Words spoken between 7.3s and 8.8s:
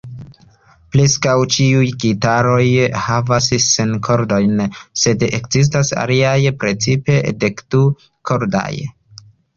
dekdu-kordaj.